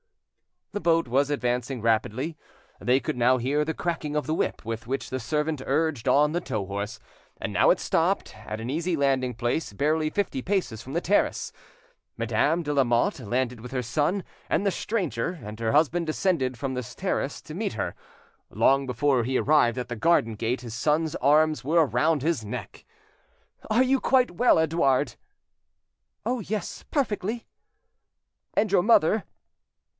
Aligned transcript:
The 0.71 0.79
boat 0.79 1.07
was 1.07 1.29
advancing 1.29 1.81
rapidly; 1.81 2.35
they 2.79 2.99
could 3.01 3.17
now 3.17 3.37
hear 3.37 3.63
the 3.63 3.73
cracking 3.73 4.15
of 4.15 4.25
the 4.25 4.33
whip 4.33 4.65
with 4.65 4.87
which 4.87 5.09
the 5.11 5.19
servant 5.19 5.61
urged 5.65 6.07
on 6.07 6.31
the 6.31 6.39
tow 6.41 6.65
horse. 6.65 6.97
And 7.41 7.51
now 7.53 7.69
it 7.71 7.79
stopped, 7.79 8.35
at 8.37 8.61
an 8.61 8.69
easy 8.69 8.95
landing 8.95 9.35
place, 9.35 9.73
barely 9.73 10.09
fifty 10.09 10.41
paces 10.41 10.81
from 10.81 10.93
the 10.93 11.01
terrace. 11.01 11.51
Madame 12.17 12.63
de 12.63 12.73
Lamotte 12.73 13.19
landed 13.19 13.59
with 13.59 13.73
her 13.73 13.81
son 13.83 14.23
and 14.49 14.65
the 14.65 14.71
stranger, 14.71 15.37
and 15.43 15.59
her 15.59 15.73
husband 15.73 16.07
descended 16.07 16.57
from 16.57 16.73
the 16.73 16.81
terrace 16.81 17.41
to 17.41 17.53
meet 17.53 17.73
her. 17.73 17.93
Long 18.49 18.87
before 18.87 19.25
he 19.25 19.37
arrived 19.37 19.77
at 19.77 19.89
the 19.89 19.97
garden 19.97 20.33
gate, 20.35 20.61
his 20.61 20.73
son's 20.73 21.15
arms 21.17 21.65
were 21.65 21.85
around 21.85 22.21
his 22.21 22.45
neck. 22.45 22.85
"Are 23.69 23.83
you 23.83 23.99
quite 23.99 24.31
well, 24.31 24.57
Edouard?" 24.57 25.15
"Oh 26.25 26.39
yes, 26.39 26.85
perfectly." 26.89 27.45
"And 28.55 28.71
your 28.71 28.81
mother?" 28.81 29.25